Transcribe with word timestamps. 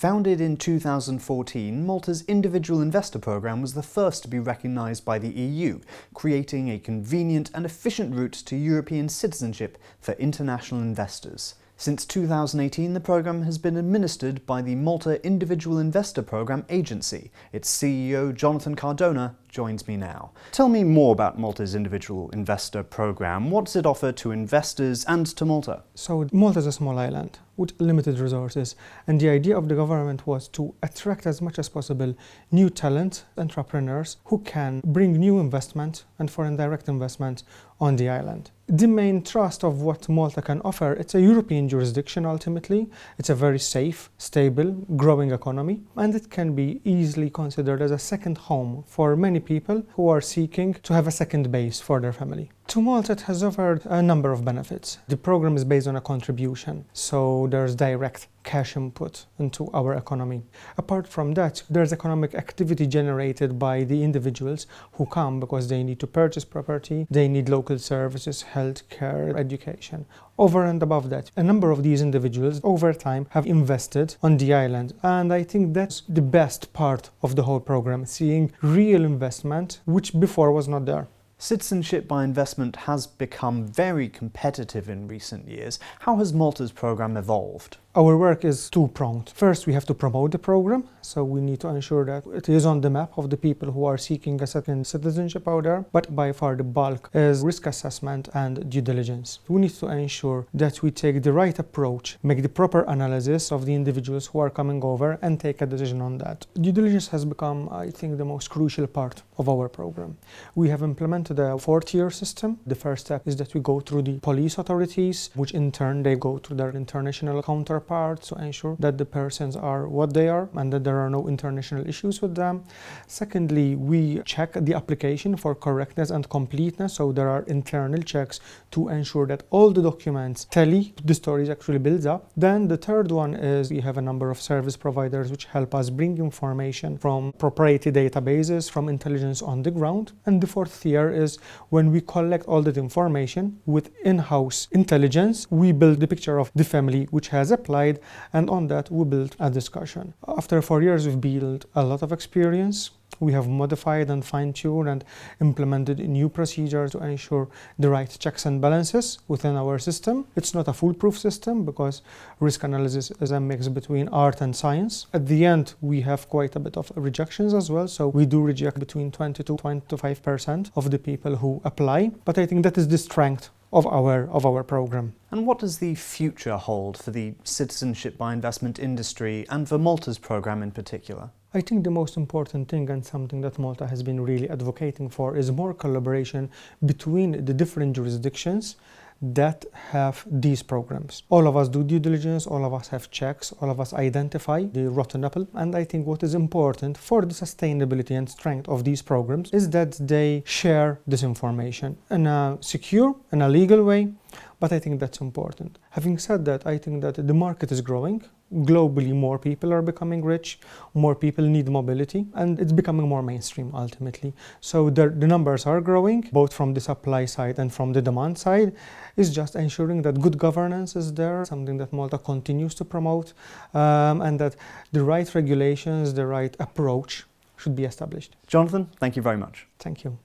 Founded 0.00 0.40
in 0.40 0.56
2014, 0.56 1.84
Malta's 1.84 2.22
Individual 2.22 2.80
Investor 2.80 3.18
Programme 3.18 3.60
was 3.60 3.74
the 3.74 3.82
first 3.82 4.22
to 4.22 4.30
be 4.30 4.38
recognised 4.38 5.04
by 5.04 5.18
the 5.18 5.28
EU, 5.28 5.78
creating 6.14 6.70
a 6.70 6.78
convenient 6.78 7.50
and 7.52 7.66
efficient 7.66 8.14
route 8.14 8.32
to 8.32 8.56
European 8.56 9.10
citizenship 9.10 9.76
for 10.00 10.12
international 10.12 10.80
investors. 10.80 11.54
Since 11.76 12.06
2018, 12.06 12.94
the 12.94 13.00
programme 13.00 13.42
has 13.42 13.58
been 13.58 13.76
administered 13.76 14.46
by 14.46 14.62
the 14.62 14.74
Malta 14.74 15.22
Individual 15.22 15.78
Investor 15.78 16.22
Programme 16.22 16.64
Agency. 16.70 17.30
Its 17.52 17.70
CEO, 17.70 18.34
Jonathan 18.34 18.76
Cardona, 18.76 19.36
joins 19.50 19.86
me 19.86 19.96
now. 19.96 20.30
Tell 20.52 20.68
me 20.68 20.84
more 20.84 21.12
about 21.12 21.38
Malta's 21.38 21.74
Individual 21.74 22.30
Investor 22.30 22.82
Programme. 22.82 23.50
What 23.50 23.66
does 23.66 23.76
it 23.76 23.86
offer 23.86 24.12
to 24.12 24.30
investors 24.30 25.04
and 25.06 25.26
to 25.26 25.44
Malta? 25.44 25.82
So, 25.94 26.28
Malta 26.32 26.60
is 26.60 26.66
a 26.66 26.72
small 26.72 26.98
island 26.98 27.38
with 27.56 27.78
limited 27.78 28.18
resources, 28.18 28.74
and 29.06 29.20
the 29.20 29.28
idea 29.28 29.56
of 29.56 29.68
the 29.68 29.74
government 29.74 30.26
was 30.26 30.48
to 30.48 30.74
attract 30.82 31.26
as 31.26 31.42
much 31.42 31.58
as 31.58 31.68
possible 31.68 32.16
new 32.50 32.70
talent, 32.70 33.26
entrepreneurs 33.36 34.16
who 34.24 34.38
can 34.38 34.80
bring 34.84 35.12
new 35.12 35.38
investment 35.38 36.04
and 36.18 36.30
foreign 36.30 36.56
direct 36.56 36.88
investment 36.88 37.42
on 37.80 37.96
the 37.96 38.08
island 38.08 38.50
the 38.70 38.86
main 38.86 39.20
trust 39.20 39.64
of 39.64 39.82
what 39.82 40.08
Malta 40.08 40.40
can 40.40 40.60
offer, 40.62 40.92
it's 40.92 41.16
a 41.16 41.20
European 41.20 41.68
jurisdiction 41.68 42.24
ultimately. 42.24 42.88
It's 43.18 43.28
a 43.28 43.34
very 43.34 43.58
safe, 43.58 44.10
stable, 44.16 44.70
growing 44.96 45.32
economy, 45.32 45.80
and 45.96 46.14
it 46.14 46.30
can 46.30 46.54
be 46.54 46.80
easily 46.84 47.30
considered 47.30 47.82
as 47.82 47.90
a 47.90 47.98
second 47.98 48.38
home 48.38 48.84
for 48.86 49.16
many 49.16 49.39
people 49.40 49.82
who 49.94 50.08
are 50.08 50.20
seeking 50.20 50.74
to 50.74 50.94
have 50.94 51.06
a 51.06 51.10
second 51.10 51.50
base 51.50 51.80
for 51.80 52.00
their 52.00 52.12
family. 52.12 52.50
To 52.70 52.80
Malta, 52.80 53.14
it 53.14 53.22
has 53.22 53.42
offered 53.42 53.84
a 53.86 54.00
number 54.00 54.30
of 54.30 54.44
benefits. 54.44 54.98
The 55.08 55.16
program 55.16 55.56
is 55.56 55.64
based 55.64 55.88
on 55.88 55.96
a 55.96 56.00
contribution, 56.00 56.84
so 56.92 57.48
there's 57.50 57.74
direct 57.74 58.28
cash 58.44 58.76
input 58.76 59.26
into 59.40 59.68
our 59.72 59.94
economy. 59.94 60.44
Apart 60.78 61.08
from 61.08 61.34
that, 61.34 61.64
there's 61.68 61.92
economic 61.92 62.32
activity 62.32 62.86
generated 62.86 63.58
by 63.58 63.82
the 63.82 64.04
individuals 64.04 64.68
who 64.92 65.06
come 65.06 65.40
because 65.40 65.66
they 65.66 65.82
need 65.82 65.98
to 65.98 66.06
purchase 66.06 66.44
property, 66.44 67.08
they 67.10 67.26
need 67.26 67.48
local 67.48 67.76
services, 67.76 68.44
healthcare, 68.54 69.36
education. 69.36 70.06
Over 70.38 70.64
and 70.64 70.80
above 70.80 71.10
that, 71.10 71.32
a 71.36 71.42
number 71.42 71.72
of 71.72 71.82
these 71.82 72.00
individuals 72.00 72.60
over 72.62 72.92
time 72.92 73.26
have 73.30 73.48
invested 73.48 74.14
on 74.22 74.36
the 74.36 74.54
island. 74.54 74.94
And 75.02 75.32
I 75.32 75.42
think 75.42 75.74
that's 75.74 76.02
the 76.08 76.22
best 76.22 76.72
part 76.72 77.10
of 77.20 77.34
the 77.34 77.42
whole 77.42 77.58
program, 77.58 78.06
seeing 78.06 78.52
real 78.62 79.04
investment, 79.04 79.80
which 79.86 80.20
before 80.20 80.52
was 80.52 80.68
not 80.68 80.86
there. 80.86 81.08
Citizenship 81.42 82.06
by 82.06 82.22
investment 82.22 82.76
has 82.76 83.06
become 83.06 83.66
very 83.66 84.10
competitive 84.10 84.90
in 84.90 85.08
recent 85.08 85.48
years. 85.48 85.78
How 86.00 86.16
has 86.16 86.34
Malta's 86.34 86.70
programme 86.70 87.16
evolved? 87.16 87.78
Our 87.96 88.16
work 88.16 88.44
is 88.44 88.70
two 88.70 88.86
pronged. 88.94 89.32
First, 89.34 89.66
we 89.66 89.72
have 89.72 89.84
to 89.86 89.94
promote 89.94 90.30
the 90.30 90.38
program, 90.38 90.84
so 91.00 91.24
we 91.24 91.40
need 91.40 91.58
to 91.60 91.68
ensure 91.68 92.04
that 92.04 92.24
it 92.26 92.48
is 92.48 92.64
on 92.64 92.82
the 92.82 92.90
map 92.90 93.18
of 93.18 93.30
the 93.30 93.36
people 93.36 93.72
who 93.72 93.84
are 93.84 93.98
seeking 93.98 94.40
a 94.40 94.46
second 94.46 94.86
citizenship 94.86 95.48
out 95.48 95.64
there. 95.64 95.84
But 95.90 96.14
by 96.14 96.30
far, 96.30 96.54
the 96.54 96.62
bulk 96.62 97.10
is 97.14 97.42
risk 97.42 97.66
assessment 97.66 98.28
and 98.32 98.70
due 98.70 98.80
diligence. 98.80 99.40
We 99.48 99.62
need 99.62 99.74
to 99.74 99.88
ensure 99.88 100.46
that 100.54 100.84
we 100.84 100.92
take 100.92 101.20
the 101.24 101.32
right 101.32 101.58
approach, 101.58 102.16
make 102.22 102.42
the 102.42 102.48
proper 102.48 102.82
analysis 102.82 103.50
of 103.50 103.66
the 103.66 103.74
individuals 103.74 104.26
who 104.26 104.38
are 104.38 104.50
coming 104.50 104.84
over, 104.84 105.18
and 105.20 105.40
take 105.40 105.60
a 105.60 105.66
decision 105.66 106.00
on 106.00 106.18
that. 106.18 106.46
Due 106.60 106.70
diligence 106.70 107.08
has 107.08 107.24
become, 107.24 107.68
I 107.72 107.90
think, 107.90 108.18
the 108.18 108.24
most 108.24 108.50
crucial 108.50 108.86
part 108.86 109.22
of 109.36 109.48
our 109.48 109.68
program. 109.68 110.16
We 110.54 110.68
have 110.68 110.82
implemented 110.84 111.29
a 111.38 111.58
fourth 111.58 111.86
tier 111.86 112.10
system. 112.10 112.58
The 112.66 112.74
first 112.74 113.06
step 113.06 113.26
is 113.26 113.36
that 113.36 113.54
we 113.54 113.60
go 113.60 113.80
through 113.80 114.02
the 114.02 114.18
police 114.18 114.58
authorities, 114.58 115.30
which 115.34 115.52
in 115.52 115.70
turn 115.72 116.02
they 116.02 116.16
go 116.16 116.38
through 116.38 116.56
their 116.56 116.72
international 116.72 117.42
counterparts 117.42 118.28
to 118.28 118.34
ensure 118.36 118.76
that 118.80 118.98
the 118.98 119.04
persons 119.04 119.56
are 119.56 119.86
what 119.86 120.14
they 120.14 120.28
are 120.28 120.48
and 120.54 120.72
that 120.72 120.84
there 120.84 120.98
are 120.98 121.10
no 121.10 121.28
international 121.28 121.86
issues 121.86 122.20
with 122.22 122.34
them. 122.34 122.64
Secondly, 123.06 123.76
we 123.76 124.22
check 124.24 124.52
the 124.54 124.74
application 124.74 125.36
for 125.36 125.54
correctness 125.54 126.10
and 126.10 126.28
completeness, 126.28 126.94
so 126.94 127.12
there 127.12 127.28
are 127.28 127.42
internal 127.42 128.02
checks 128.02 128.40
to 128.70 128.88
ensure 128.88 129.26
that 129.26 129.44
all 129.50 129.70
the 129.70 129.82
documents 129.82 130.46
tally 130.50 130.94
the 131.04 131.14
stories 131.14 131.48
actually 131.48 131.78
builds 131.78 132.06
up. 132.06 132.30
Then 132.36 132.68
the 132.68 132.76
third 132.76 133.10
one 133.10 133.34
is 133.34 133.70
we 133.70 133.80
have 133.80 133.98
a 133.98 134.02
number 134.02 134.30
of 134.30 134.40
service 134.40 134.76
providers 134.76 135.30
which 135.30 135.44
help 135.44 135.74
us 135.74 135.90
bring 135.90 136.18
information 136.18 136.98
from 136.98 137.32
proprietary 137.32 137.92
databases, 137.92 138.70
from 138.70 138.88
intelligence 138.88 139.42
on 139.42 139.62
the 139.62 139.70
ground. 139.70 140.12
And 140.26 140.40
the 140.40 140.46
fourth 140.46 140.80
tier 140.80 141.10
is 141.20 141.38
when 141.68 141.92
we 141.92 142.00
collect 142.00 142.46
all 142.46 142.62
that 142.62 142.76
information 142.76 143.60
with 143.66 143.90
in-house 144.04 144.68
intelligence, 144.72 145.46
we 145.50 145.72
build 145.72 146.00
the 146.00 146.08
picture 146.08 146.38
of 146.38 146.50
the 146.54 146.64
family 146.64 147.04
which 147.10 147.28
has 147.28 147.50
applied, 147.50 148.00
and 148.32 148.48
on 148.50 148.66
that 148.68 148.90
we 148.90 149.04
build 149.04 149.36
a 149.38 149.50
discussion. 149.50 150.14
After 150.26 150.60
four 150.62 150.82
years, 150.82 151.06
we've 151.06 151.20
built 151.20 151.66
a 151.74 151.82
lot 151.84 152.02
of 152.02 152.12
experience. 152.12 152.90
We 153.20 153.32
have 153.32 153.48
modified 153.48 154.10
and 154.10 154.24
fine 154.24 154.52
tuned 154.52 154.88
and 154.88 155.04
implemented 155.40 155.98
new 155.98 156.28
procedures 156.28 156.92
to 156.92 156.98
ensure 157.04 157.48
the 157.78 157.90
right 157.90 158.16
checks 158.18 158.46
and 158.46 158.60
balances 158.60 159.18
within 159.28 159.56
our 159.56 159.78
system. 159.78 160.26
It's 160.36 160.54
not 160.54 160.68
a 160.68 160.72
foolproof 160.72 161.18
system 161.18 161.64
because 161.64 162.02
risk 162.40 162.64
analysis 162.64 163.12
is 163.20 163.30
a 163.30 163.38
mix 163.38 163.68
between 163.68 164.08
art 164.08 164.40
and 164.40 164.56
science. 164.56 165.06
At 165.12 165.26
the 165.26 165.44
end, 165.44 165.74
we 165.80 166.00
have 166.00 166.28
quite 166.28 166.56
a 166.56 166.60
bit 166.60 166.76
of 166.76 166.90
rejections 166.96 167.52
as 167.52 167.70
well. 167.70 167.88
So 167.88 168.08
we 168.08 168.24
do 168.26 168.40
reject 168.42 168.78
between 168.78 169.10
20 169.10 169.44
to 169.44 169.54
25% 169.54 170.70
of 170.74 170.90
the 170.90 170.98
people 170.98 171.36
who 171.36 171.60
apply. 171.64 172.12
But 172.24 172.38
I 172.38 172.46
think 172.46 172.62
that 172.64 172.78
is 172.78 172.88
the 172.88 172.98
strength 172.98 173.50
of 173.72 173.86
our 173.86 174.28
of 174.30 174.44
our 174.44 174.64
program. 174.64 175.14
And 175.30 175.46
what 175.46 175.60
does 175.60 175.78
the 175.78 175.94
future 175.94 176.56
hold 176.56 176.96
for 176.96 177.10
the 177.10 177.34
citizenship 177.44 178.18
by 178.18 178.32
investment 178.32 178.78
industry 178.78 179.46
and 179.48 179.68
for 179.68 179.78
Malta's 179.78 180.18
program 180.18 180.62
in 180.62 180.72
particular? 180.72 181.30
I 181.52 181.60
think 181.60 181.82
the 181.82 181.90
most 181.90 182.16
important 182.16 182.68
thing 182.68 182.88
and 182.90 183.04
something 183.04 183.40
that 183.40 183.58
Malta 183.58 183.86
has 183.86 184.02
been 184.02 184.20
really 184.20 184.48
advocating 184.48 185.08
for 185.08 185.36
is 185.36 185.50
more 185.50 185.74
collaboration 185.74 186.48
between 186.86 187.44
the 187.44 187.54
different 187.54 187.96
jurisdictions 187.96 188.76
that 189.22 189.64
have 189.92 190.24
these 190.30 190.62
programs. 190.62 191.22
All 191.28 191.46
of 191.46 191.56
us 191.56 191.68
do 191.68 191.84
due 191.84 191.98
diligence, 191.98 192.46
all 192.46 192.64
of 192.64 192.72
us 192.72 192.88
have 192.88 193.10
checks, 193.10 193.52
all 193.60 193.70
of 193.70 193.80
us 193.80 193.92
identify 193.92 194.64
the 194.64 194.88
rotten 194.90 195.24
apple. 195.24 195.46
And 195.54 195.76
I 195.76 195.84
think 195.84 196.06
what 196.06 196.22
is 196.22 196.34
important 196.34 196.96
for 196.96 197.22
the 197.22 197.34
sustainability 197.34 198.16
and 198.16 198.28
strength 198.28 198.68
of 198.68 198.84
these 198.84 199.02
programs 199.02 199.50
is 199.52 199.70
that 199.70 199.92
they 200.00 200.42
share 200.46 201.00
this 201.06 201.22
information 201.22 201.98
in 202.10 202.26
a 202.26 202.58
secure 202.60 203.14
and 203.30 203.42
a 203.42 203.48
legal 203.48 203.84
way. 203.84 204.12
But 204.60 204.72
I 204.72 204.78
think 204.78 205.00
that's 205.00 205.20
important. 205.20 205.78
Having 205.90 206.18
said 206.18 206.44
that, 206.44 206.66
I 206.66 206.78
think 206.78 207.02
that 207.02 207.26
the 207.26 207.34
market 207.34 207.72
is 207.72 207.80
growing 207.80 208.24
globally 208.52 209.14
more 209.14 209.38
people 209.38 209.72
are 209.72 209.82
becoming 209.82 210.24
rich, 210.24 210.58
more 210.94 211.14
people 211.14 211.44
need 211.44 211.68
mobility, 211.68 212.26
and 212.34 212.58
it's 212.58 212.72
becoming 212.72 213.08
more 213.08 213.22
mainstream 213.22 213.70
ultimately. 213.74 214.32
So 214.60 214.90
the, 214.90 215.08
the 215.08 215.26
numbers 215.26 215.66
are 215.66 215.80
growing, 215.80 216.28
both 216.32 216.52
from 216.52 216.74
the 216.74 216.80
supply 216.80 217.24
side 217.24 217.58
and 217.58 217.72
from 217.72 217.92
the 217.92 218.02
demand 218.02 218.38
side. 218.38 218.74
Is 219.16 219.34
just 219.34 219.54
ensuring 219.54 220.02
that 220.02 220.20
good 220.20 220.38
governance 220.38 220.96
is 220.96 221.12
there, 221.14 221.44
something 221.44 221.76
that 221.78 221.92
Malta 221.92 222.18
continues 222.18 222.74
to 222.76 222.84
promote, 222.84 223.32
um, 223.74 224.20
and 224.22 224.38
that 224.40 224.56
the 224.92 225.02
right 225.02 225.32
regulations, 225.34 226.14
the 226.14 226.26
right 226.26 226.56
approach 226.58 227.24
should 227.56 227.76
be 227.76 227.84
established. 227.84 228.36
Jonathan, 228.46 228.88
thank 228.98 229.16
you 229.16 229.22
very 229.22 229.36
much. 229.36 229.66
Thank 229.78 230.04
you. 230.04 230.18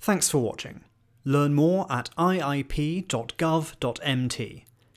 Thanks 0.00 0.28
for 0.28 0.38
watching. 0.38 0.82
Learn 1.24 1.54
more 1.54 1.86
at 1.90 2.10
iip.gov.mt. 2.16 3.14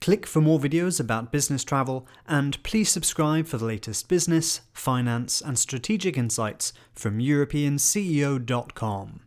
Click 0.00 0.26
for 0.26 0.40
more 0.40 0.58
videos 0.58 0.98
about 0.98 1.30
business 1.30 1.62
travel, 1.62 2.06
and 2.26 2.60
please 2.62 2.90
subscribe 2.90 3.46
for 3.46 3.58
the 3.58 3.64
latest 3.64 4.08
business, 4.08 4.62
finance, 4.72 5.40
and 5.40 5.56
strategic 5.58 6.18
insights 6.18 6.72
from 6.94 7.18
EuropeanCEO.com. 7.18 9.20